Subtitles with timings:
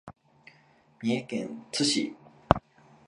[0.99, 2.15] 三重県津市